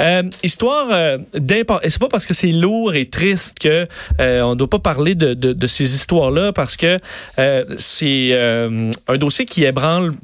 [0.00, 1.18] Euh, histoire euh.
[1.32, 3.86] C'est pas parce que c'est lourd et triste que
[4.20, 6.98] euh, on ne doit pas parler de, de, de ces histoires-là parce que
[7.38, 10.14] euh, c'est un dossier qui ébranle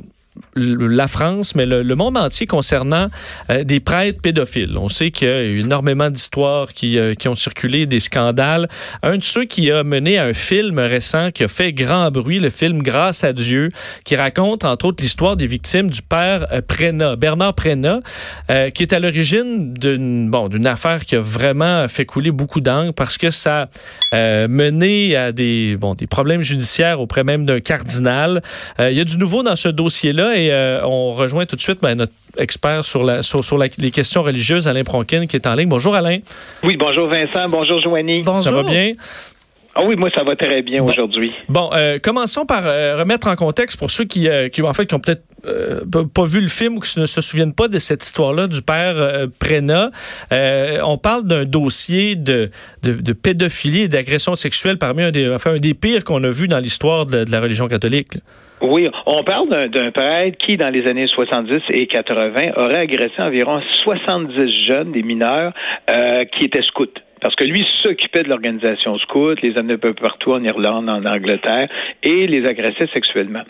[0.57, 3.09] la France, mais le, monde entier concernant
[3.51, 4.77] euh, des prêtres pédophiles.
[4.79, 8.69] On sait qu'il y a eu énormément d'histoires qui, euh, qui ont circulé, des scandales.
[9.03, 12.39] Un de ceux qui a mené à un film récent qui a fait grand bruit,
[12.39, 13.71] le film Grâce à Dieu,
[14.05, 18.01] qui raconte entre autres l'histoire des victimes du père euh, Prénat, Bernard Prénat,
[18.51, 22.61] euh, qui est à l'origine d'une bon, d'une affaire qui a vraiment fait couler beaucoup
[22.61, 23.69] d'encre parce que ça
[24.13, 28.43] a mené à des, bon, des problèmes judiciaires auprès même d'un cardinal.
[28.79, 31.79] il y a du nouveau dans ce dossier-là et euh, on rejoint tout de suite
[31.81, 35.47] ben, notre expert sur, la, sur, sur la, les questions religieuses, Alain Pronkin, qui est
[35.47, 35.69] en ligne.
[35.69, 36.19] Bonjour Alain.
[36.63, 38.23] Oui, bonjour Vincent, bonjour Joanie.
[38.23, 38.43] Bonjour.
[38.43, 38.93] Ça va bien?
[39.75, 40.93] Ah oui, moi ça va très bien bon.
[40.93, 41.33] aujourd'hui.
[41.49, 44.87] Bon, euh, commençons par euh, remettre en contexte pour ceux qui, euh, qui en fait,
[44.87, 47.79] qui ont peut-être euh, pas vu le film ou qui ne se souviennent pas de
[47.79, 49.91] cette histoire-là du père euh, Prénat.
[50.33, 52.51] on parle d'un dossier de,
[52.83, 56.31] de, de, pédophilie et d'agression sexuelle parmi un des, enfin, un des pires qu'on a
[56.31, 58.17] vu dans l'histoire de, de, la religion catholique.
[58.17, 58.21] Là.
[58.63, 63.61] Oui, on parle d'un prêtre qui, dans les années 70 et 80, aurait agressé environ
[63.85, 65.53] 70 jeunes, des mineurs,
[65.89, 66.87] euh, qui étaient scouts.
[67.21, 71.05] Parce que lui s'occupait de l'organisation scout, les amenait un peu partout en Irlande, en
[71.05, 71.69] Angleterre,
[72.03, 73.43] et les agressait sexuellement.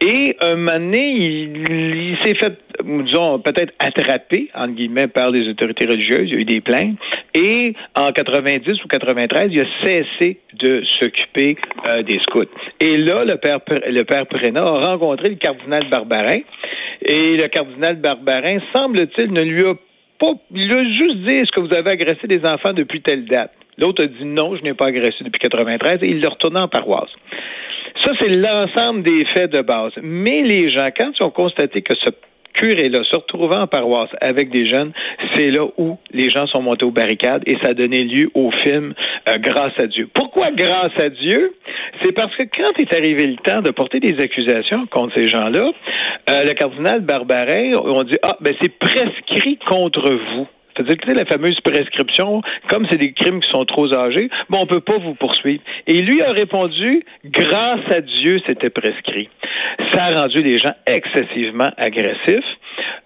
[0.00, 5.86] Et un moment donné, il, s'est fait, disons, peut-être attrapé, entre guillemets, par les autorités
[5.86, 6.28] religieuses.
[6.28, 6.98] Il y a eu des plaintes.
[7.34, 12.44] Et en 90 ou 93, il a cessé de s'occuper euh, des scouts.
[12.80, 16.40] Et là, le père, le père Prénat a rencontré le cardinal Barbarin.
[17.02, 19.74] Et le cardinal Barbarin, semble-t-il, ne lui a
[20.50, 23.52] il a juste dit est-ce que vous avez agressé des enfants depuis telle date.
[23.78, 26.68] L'autre a dit non, je n'ai pas agressé depuis 93 et il l'a retourné en
[26.68, 27.10] paroisse.
[28.02, 29.92] Ça, c'est l'ensemble des faits de base.
[30.02, 32.10] Mais les gens, quand ils ont constaté que ce
[32.56, 34.92] curé-là se retrouvant en paroisse avec des jeunes,
[35.34, 38.50] c'est là où les gens sont montés aux barricades et ça a donné lieu au
[38.50, 38.94] film
[39.28, 40.08] euh, Grâce à Dieu.
[40.12, 41.52] Pourquoi grâce à Dieu?
[42.02, 45.70] C'est parce que quand est arrivé le temps de porter des accusations contre ces gens-là,
[46.28, 50.46] euh, le cardinal Barbarin, on dit, ah, ben c'est prescrit contre vous.
[50.76, 54.80] C'est-à-dire la fameuse prescription, comme c'est des crimes qui sont trop âgés, bon, on peut
[54.80, 55.62] pas vous poursuivre.
[55.86, 59.28] Et lui a répondu, grâce à Dieu, c'était prescrit.
[59.92, 62.44] Ça a rendu les gens excessivement agressifs.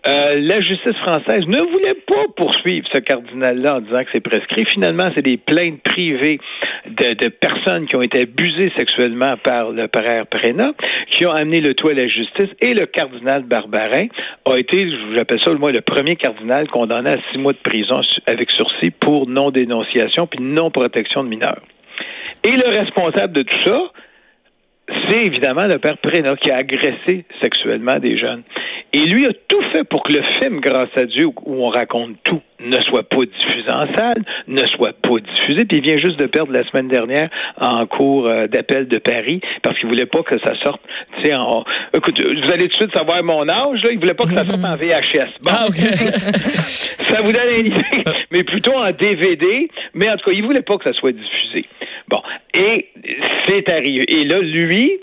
[0.07, 4.65] Euh, la justice française ne voulait pas poursuivre ce cardinal-là en disant que c'est prescrit.
[4.65, 6.41] Finalement, c'est des plaintes privées
[6.87, 10.73] de, personnes qui ont été abusées sexuellement par le père Prénat
[11.11, 14.07] qui ont amené le tout à la justice et le cardinal Barbarin
[14.47, 18.51] a été, j'appelle ça moi, le premier cardinal condamné à six mois de prison avec
[18.51, 21.61] sursis pour non-dénonciation puis non-protection de mineurs.
[22.45, 23.83] Et le responsable de tout ça,
[25.09, 28.43] c'est évidemment le père Prénat qui a agressé sexuellement des jeunes.
[28.93, 32.17] Et lui a tout fait pour que le film Grâce à Dieu, où on raconte
[32.25, 35.65] tout, ne soit pas diffusé en salle, ne soit pas diffusé.
[35.65, 39.41] Puis il vient juste de perdre la semaine dernière en cours euh, d'appel de Paris
[39.63, 40.81] parce qu'il voulait pas que ça sorte.
[41.17, 41.65] Tu sais, en...
[41.95, 43.83] écoute, vous allez tout de suite savoir mon âge.
[43.83, 45.31] Là, il voulait pas que ça sorte en VHS.
[45.43, 45.97] Bon, ah, okay.
[47.15, 49.69] ça vous donne une idée, mais plutôt en DVD.
[49.95, 51.67] Mais en tout cas, il voulait pas que ça soit diffusé.
[52.09, 52.23] Bon,
[52.55, 52.89] et
[53.47, 54.05] c'est arrivé.
[54.09, 54.99] Et là, lui,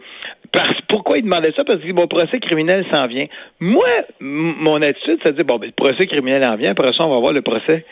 [0.52, 1.64] parce, pourquoi il demandait ça?
[1.64, 3.28] Parce que mon procès criminel s'en vient.
[3.60, 3.88] Moi,
[4.20, 7.10] mon attitude, c'est de dire, bon, ben, le procès criminel en vient, après ça, on
[7.10, 7.86] va voir le procès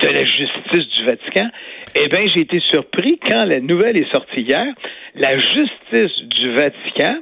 [0.00, 1.48] de la justice du Vatican.
[1.94, 4.66] Eh bien, j'ai été surpris quand la nouvelle est sortie hier.
[5.14, 7.16] La justice du Vatican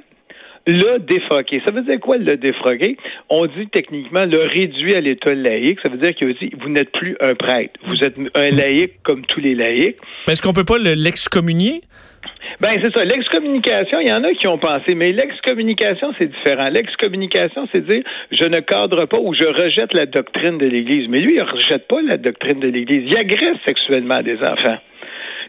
[0.67, 1.61] l'a défroqué.
[1.65, 2.97] Ça veut dire quoi, le défroqué?
[3.29, 5.81] On dit techniquement le réduit à l'état laïque.
[5.81, 7.79] Ça veut dire qu'il a dit, vous n'êtes plus un prêtre.
[7.87, 9.97] Vous êtes un laïque comme tous les laïcs.
[10.29, 11.83] Est-ce qu'on peut pas l'excommunier?
[12.61, 13.05] Ben c'est ça.
[13.05, 16.69] L'excommunication, il y en a qui ont pensé, mais l'excommunication, c'est différent.
[16.69, 21.09] L'excommunication, c'est dire je ne cadre pas ou je rejette la doctrine de l'Église.
[21.09, 23.05] Mais lui, il ne rejette pas la doctrine de l'Église.
[23.07, 24.79] Il agresse sexuellement des enfants.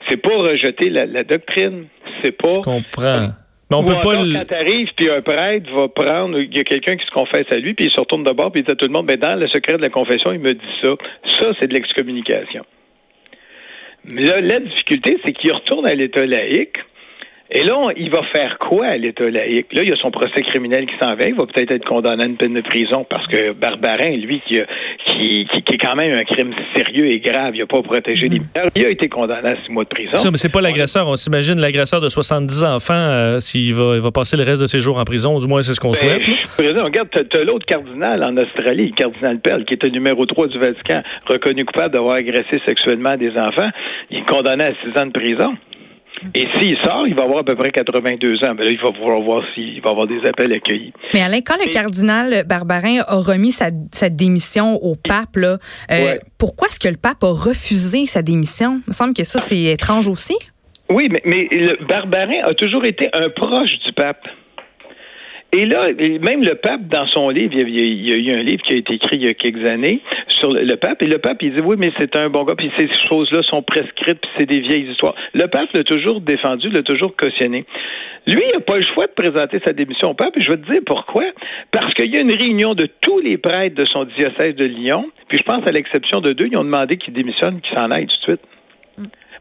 [0.09, 1.85] C'est pas rejeter la, la doctrine.
[2.21, 2.47] C'est pas.
[2.47, 3.29] Je comprends.
[3.69, 4.31] Mais on peut pas le...
[4.31, 7.57] quand t'arrives, puis un prêtre va prendre, il y a quelqu'un qui se confesse à
[7.57, 9.17] lui, puis il se retourne de bord, puis il dit à tout le monde, ben
[9.17, 10.89] dans le secret de la confession, il me dit ça.
[11.39, 12.63] Ça, c'est de l'excommunication.
[14.13, 16.77] Mais là, la difficulté, c'est qu'il retourne à l'état laïque.
[17.51, 19.71] Et là, on, il va faire quoi à l'État laïque?
[19.71, 21.27] Là, il y a son procès criminel qui s'en va.
[21.27, 24.57] Il va peut-être être condamné à une peine de prison parce que Barbarin, lui, qui,
[25.05, 28.29] qui, qui, qui est quand même un crime sérieux et grave, il n'a pas protégé
[28.29, 30.17] les mineurs, il a été condamné à six mois de prison.
[30.17, 31.07] Ça, mais c'est pas l'agresseur.
[31.07, 34.65] On s'imagine l'agresseur de 70 enfants, euh, s'il va, il va passer le reste de
[34.65, 36.27] ses jours en prison, du moins c'est ce qu'on ben, souhaite.
[36.27, 36.83] Là.
[36.83, 40.57] Regarde, tu as, l'autre cardinal en Australie, le cardinal Pell, qui était numéro 3 du
[40.57, 43.69] Vatican, reconnu coupable d'avoir agressé sexuellement des enfants.
[44.09, 45.55] Il est condamné à six ans de prison.
[46.33, 48.53] Et s'il sort, il va avoir à peu près 82 ans.
[48.57, 50.93] Mais là, il va pouvoir voir s'il va avoir des appels accueillis.
[51.13, 53.69] Mais Alain, quand le cardinal Barbarin a remis sa,
[54.09, 55.57] démission au pape, là,
[55.91, 58.81] euh, pourquoi est-ce que le pape a refusé sa démission?
[58.87, 60.35] Il me semble que ça, c'est étrange aussi.
[60.89, 64.25] Oui, mais, mais le Barbarin a toujours été un proche du pape.
[65.55, 68.73] Et là, même le pape, dans son livre, il y, a, eu un livre qui
[68.73, 71.53] a été écrit il y a quelques années sur le, pape, et le pape, il
[71.53, 74.59] dit oui, mais c'est un bon gars, puis ces choses-là sont prescrites, puis c'est des
[74.59, 75.15] vieilles histoires.
[75.33, 77.63] Le pape l'a toujours défendu, l'a toujours cautionné.
[78.27, 80.57] Lui, il n'a pas le choix de présenter sa démission au pape, et je vais
[80.57, 81.23] te dire pourquoi.
[81.71, 85.05] Parce qu'il y a une réunion de tous les prêtres de son diocèse de Lyon,
[85.29, 88.07] puis je pense à l'exception de deux, ils ont demandé qu'il démissionne, qu'il s'en aille
[88.07, 88.41] tout de suite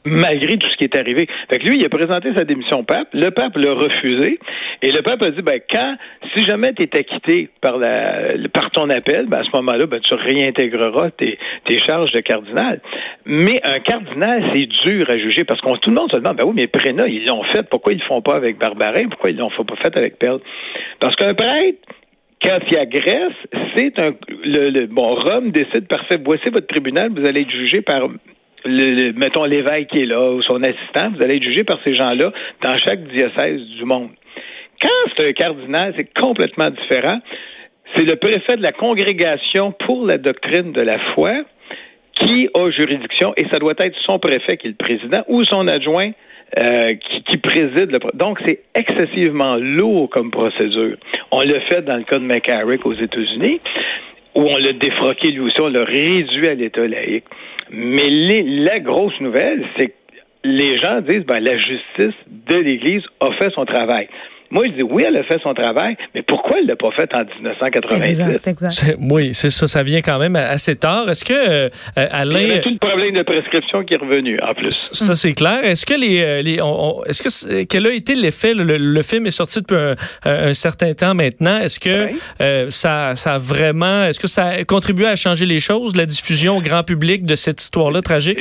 [0.05, 1.27] malgré tout ce qui est arrivé.
[1.49, 4.39] Fait que lui, il a présenté sa démission au pape, le pape l'a refusé,
[4.83, 5.97] et le pape a dit, ben, quand,
[6.35, 10.01] si jamais tu es acquitté par, la, par ton appel, ben, à ce moment-là, ben,
[10.01, 12.81] tu réintégreras tes, tes charges de cardinal.
[13.25, 16.45] Mais un cardinal, c'est dur à juger, parce que tout le monde se demande, ben
[16.45, 19.37] oui, mais Préna, ils l'ont fait, pourquoi ils le font pas avec Barbarin, pourquoi ils
[19.37, 20.41] l'ont pas fait avec Perle?
[21.01, 21.79] Parce qu'un prêtre,
[22.43, 23.33] quand il agresse,
[23.75, 24.12] c'est un.
[24.45, 28.09] Le, bon, Rome décide, parfait, voici votre tribunal, vous allez être jugé par
[28.65, 31.95] le, mettons l'évêque qui est là ou son assistant, vous allez être jugé par ces
[31.95, 32.33] gens-là
[32.63, 34.11] dans chaque diocèse du monde.
[34.81, 37.19] Quand c'est un cardinal, c'est complètement différent.
[37.95, 41.43] C'est le préfet de la congrégation pour la doctrine de la foi
[42.15, 45.67] qui a juridiction et ça doit être son préfet qui est le président ou son
[45.69, 46.13] adjoint
[46.57, 46.95] euh,
[47.27, 47.99] qui, préside le.
[48.15, 50.97] Donc, c'est excessivement lourd comme procédure.
[51.33, 53.61] On l'a fait dans le cas de McCarrick aux États-Unis,
[54.37, 57.25] où on l'a défroqué lui aussi, on l'a réduit à l'État laïque.
[57.71, 59.93] Mais la grosse nouvelle, c'est que
[60.45, 64.09] les gens disent ben, la justice de l'Église a fait son travail.
[64.55, 67.12] Moi, je dis oui, elle a fait son travail, mais pourquoi elle l'a pas fait
[67.12, 68.06] en 1998?
[68.06, 68.97] Exact, exact.
[69.01, 71.11] Oui, c'est ça, ça vient quand même assez tard.
[71.11, 72.39] Est-ce que euh, Alain...
[72.39, 74.91] Il y a tout le problème de prescription qui est revenu, en plus.
[74.93, 75.65] Ça, c'est clair.
[75.65, 76.23] Est-ce que les...
[76.23, 76.61] Euh, les
[77.06, 78.55] est-ce que quel a été l'effet?
[78.55, 79.77] Le, film est sorti depuis
[80.25, 81.59] un, certain temps maintenant.
[81.59, 82.11] Est-ce que
[82.41, 84.05] euh, ça, ça a vraiment...
[84.05, 87.35] Est-ce que ça a contribué à changer les choses, la diffusion au grand public de
[87.35, 88.39] cette histoire-là tragique?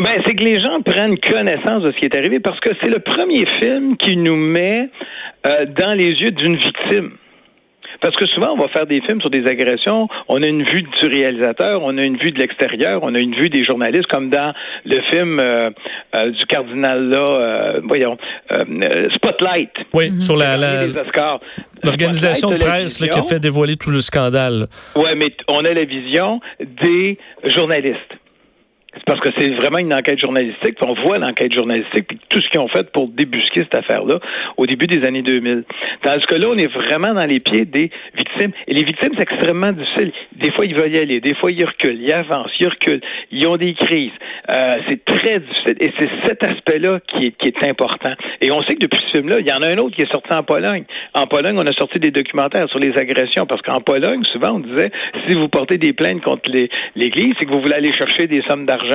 [0.00, 2.88] Ben, c'est que les gens prennent connaissance de ce qui est arrivé parce que c'est
[2.88, 4.88] le premier film qui nous met
[5.44, 7.12] euh, dans les yeux d'une victime.
[8.00, 10.82] Parce que souvent, on va faire des films sur des agressions, on a une vue
[10.82, 14.30] du réalisateur, on a une vue de l'extérieur, on a une vue des journalistes, comme
[14.30, 14.52] dans
[14.84, 15.70] le film euh,
[16.14, 18.16] euh, du cardinal là, voyons,
[19.16, 19.72] Spotlight.
[19.94, 20.56] Oui, sur la,
[21.82, 24.68] l'organisation de presse qui a fait dévoiler tout le scandale.
[24.94, 28.14] Oui, mais on a la vision des journalistes.
[29.06, 30.76] Parce que c'est vraiment une enquête journalistique.
[30.80, 34.20] on voit l'enquête journalistique puis tout ce qu'ils ont fait pour débusquer cette affaire-là
[34.56, 35.64] au début des années 2000.
[36.02, 38.52] Tandis que là, on est vraiment dans les pieds des victimes.
[38.66, 40.12] Et les victimes, c'est extrêmement difficile.
[40.36, 41.20] Des fois, ils veulent y aller.
[41.20, 42.00] Des fois, ils reculent.
[42.00, 42.52] Ils avancent.
[42.60, 43.00] Ils reculent.
[43.30, 44.12] Ils ont des crises.
[44.48, 45.76] Euh, c'est très difficile.
[45.80, 48.12] Et c'est cet aspect-là qui est, qui est important.
[48.40, 50.10] Et on sait que depuis ce film-là, il y en a un autre qui est
[50.10, 50.84] sorti en Pologne.
[51.14, 54.60] En Pologne, on a sorti des documentaires sur les agressions parce qu'en Pologne, souvent, on
[54.60, 54.90] disait
[55.26, 56.50] si vous portez des plaintes contre
[56.96, 58.87] l'Église, c'est que vous voulez aller chercher des sommes d'argent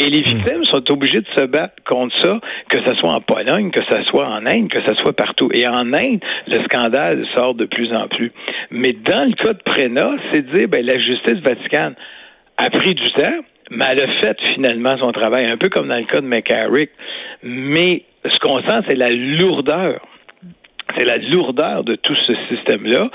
[0.00, 0.24] et les hmm.
[0.24, 4.02] victimes sont obligées de se battre contre ça, que ce soit en Pologne, que ce
[4.04, 5.50] soit en Inde, que ce soit partout.
[5.52, 8.32] Et en Inde, le scandale sort de plus en plus.
[8.70, 11.94] Mais dans le cas de Prena, c'est de dire, ben, la justice vaticane
[12.56, 15.98] a pris du temps, mais elle a fait finalement son travail, un peu comme dans
[15.98, 16.90] le cas de McCarrick.
[17.42, 20.00] Mais ce qu'on sent, c'est la lourdeur
[20.96, 23.10] c'est la lourdeur de tout ce système-là.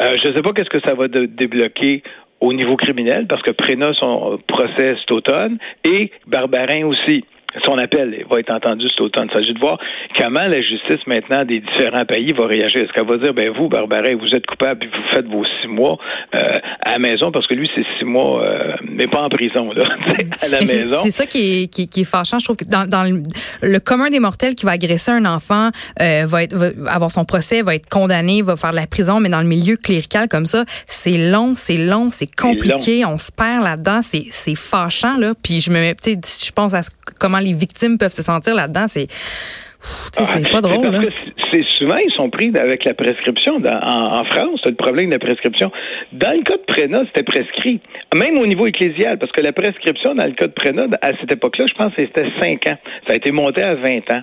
[0.00, 2.02] Euh, je ne sais pas qu'est-ce que ça va débloquer
[2.40, 7.24] au niveau criminel, parce que Préna, son procès cet automne, et Barbarin aussi
[7.64, 9.28] son appel va être entendu cet automne.
[9.30, 9.78] Il s'agit de voir
[10.16, 12.82] comment la justice maintenant des différents pays va réagir.
[12.82, 15.68] Est-ce qu'elle va dire, ben vous, Barbarin, vous êtes coupable, puis vous faites vos six
[15.68, 15.98] mois
[16.34, 19.72] euh, à la maison, parce que lui, c'est six mois, euh, mais pas en prison,
[19.72, 19.84] là,
[20.42, 20.98] à la maison.
[21.02, 22.38] C'est ça qui est, qui, qui, est fâchant.
[22.38, 26.24] Je trouve que dans, dans le, commun des mortels qui va agresser un enfant, euh,
[26.26, 29.28] va, être, va avoir son procès, va être condamné, va faire de la prison, mais
[29.28, 33.64] dans le milieu clérical comme ça, c'est long, c'est long, c'est compliqué, on se perd
[33.64, 35.32] là-dedans, c'est fâchant, là.
[35.42, 38.22] Puis je me mets, tu sais, je pense à ce, comment les victimes peuvent se
[38.22, 39.06] sentir là-dedans, c'est
[39.80, 41.10] c'est ah, pas drôle.
[41.50, 43.56] C'est souvent, ils sont pris avec la prescription.
[43.64, 45.72] en, France, c'est le problème de la prescription.
[46.12, 47.80] Dans le cas de Prénat, c'était prescrit.
[48.14, 51.32] Même au niveau ecclésial, parce que la prescription dans le cas de Prénat, à cette
[51.32, 52.76] époque-là, je pense que c'était 5 ans.
[53.06, 54.22] Ça a été monté à 20 ans.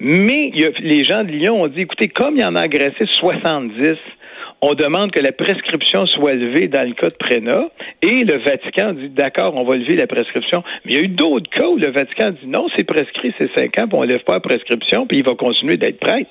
[0.00, 3.96] Mais les gens de Lyon ont dit, écoutez, comme il y en a agressé 70,
[4.66, 7.68] on demande que la prescription soit levée dans le cas de Prénat
[8.00, 10.64] et le Vatican dit d'accord, on va lever la prescription.
[10.84, 13.52] Mais il y a eu d'autres cas où le Vatican dit non, c'est prescrit, c'est
[13.52, 16.30] cinq ans, puis on ne lève pas la prescription, puis il va continuer d'être prêtre.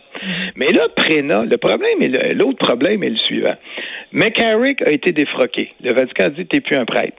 [0.55, 3.55] Mais là, Prénat, le problème est l'autre problème est le suivant.
[4.13, 5.71] McCarrick a été défroqué.
[5.83, 7.17] Le Vatican dit t'es plus un prêtre.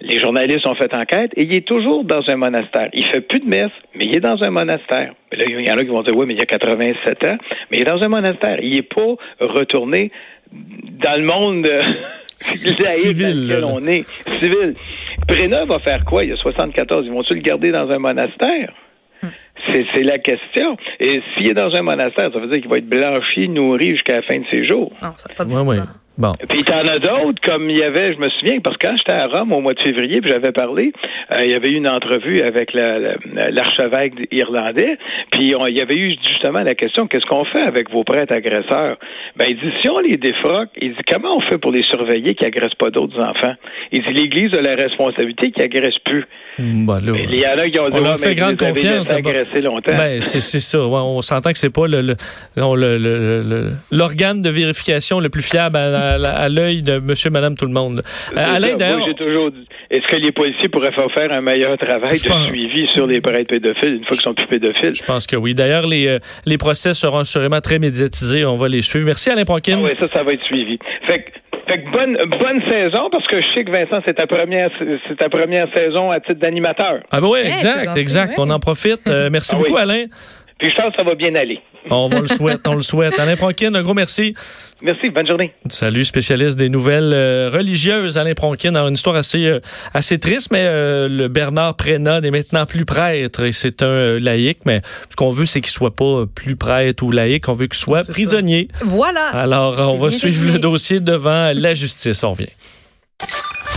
[0.00, 2.88] Les journalistes ont fait enquête et il est toujours dans un monastère.
[2.92, 5.14] Il fait plus de messe, mais il est dans un monastère.
[5.32, 7.38] là, il y en a qui vont dire, oui, mais il y a 87 ans,
[7.70, 8.58] mais il est dans un monastère.
[8.60, 10.10] Il n'est pas retourné
[10.52, 11.66] dans le monde
[12.40, 14.04] civil dans on est.
[14.40, 14.74] Civil.
[15.26, 16.24] Préna va faire quoi?
[16.24, 17.06] Il y a 74.
[17.06, 18.72] Ils vont-tu le garder dans un monastère?
[19.92, 20.76] C'est la question.
[21.00, 24.16] Et s'il est dans un monastère, ça veut dire qu'il va être blanchi, nourri jusqu'à
[24.16, 24.92] la fin de ses jours.
[25.02, 25.76] Non, ça pas de ouais,
[26.18, 26.32] Bon.
[26.48, 28.86] Puis il y en a d'autres, comme il y avait, je me souviens, parce que
[28.86, 30.92] quand j'étais à Rome au mois de février, puis j'avais parlé,
[31.30, 34.96] euh, il y avait eu une entrevue avec l'archevêque irlandais,
[35.30, 38.96] puis il y avait eu justement la question, qu'est-ce qu'on fait avec vos prêtres agresseurs?
[39.36, 42.34] Ben, il dit, si on les défroque, il dit, comment on fait pour les surveiller
[42.34, 43.54] qui agressent pas d'autres enfants?
[43.92, 46.24] Il dit, l'Église a la responsabilité qui agresse plus.
[46.58, 49.08] Ben, il y en a qui ont dit, on leur fait grande confiance.
[49.08, 50.80] Ben, c'est ça.
[50.80, 52.08] on s'entend que c'est pas l'organe
[54.38, 58.02] le, de vérification le plus fiable à à, l'œil de monsieur, madame, tout le monde.
[58.36, 59.04] Euh, Alain, d'ailleurs.
[59.06, 63.06] J'ai toujours dit, est-ce que les policiers pourraient faire un meilleur travail de suivi sur
[63.06, 64.94] les prêtres pédophiles une fois qu'ils sont plus pédophiles?
[64.94, 65.54] Je pense que oui.
[65.54, 68.44] D'ailleurs, les, euh, les procès seront assurément très médiatisés.
[68.44, 69.06] On va les suivre.
[69.06, 69.78] Merci, Alain Pronkin.
[69.80, 70.78] Ah oui, ça, ça va être suivi.
[71.06, 71.30] Fait que
[71.92, 74.70] bonne, bonne saison, parce que je sais que Vincent, c'est ta première,
[75.08, 77.00] c'est ta première saison à titre d'animateur.
[77.10, 78.34] Ah ben oui, exact, exact.
[78.38, 79.06] On en profite.
[79.06, 80.04] Euh, merci ah beaucoup, Alain.
[80.58, 81.60] Puis je pense que ça va bien aller.
[81.90, 83.18] On le souhaite, on le souhaite.
[83.18, 84.34] Alain Pronkin, un gros merci.
[84.82, 85.52] Merci, bonne journée.
[85.70, 88.74] Salut, spécialiste des nouvelles euh, religieuses, Alain Pronkin.
[88.74, 89.60] Alors, une histoire assez, euh,
[89.94, 94.58] assez triste, mais euh, le Bernard Prénat n'est maintenant plus prêtre et c'est un laïc,
[94.66, 97.78] mais ce qu'on veut, c'est qu'il soit pas plus prêtre ou laïc, on veut qu'il
[97.78, 98.68] soit prisonnier.
[98.84, 99.28] Voilà.
[99.28, 102.22] Alors, on va suivre le dossier devant la justice.
[102.24, 102.48] On revient.